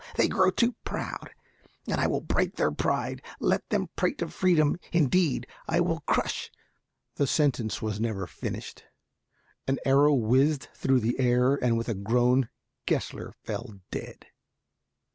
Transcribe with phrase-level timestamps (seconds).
[0.15, 1.29] They grow too proud.
[1.85, 3.21] But I will break their pride.
[3.39, 5.45] Let them prate of freedom, indeed.
[5.67, 6.49] I will crush"
[7.17, 8.83] The sentence was never finished.
[9.67, 12.49] An arrow whizzed through the air, and with a groan
[12.87, 14.25] Gessler fell, dead.